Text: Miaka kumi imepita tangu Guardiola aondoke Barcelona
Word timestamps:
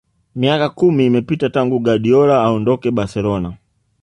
Miaka 0.35 0.69
kumi 0.69 1.05
imepita 1.05 1.49
tangu 1.49 1.79
Guardiola 1.79 2.35
aondoke 2.43 2.91
Barcelona 2.91 3.57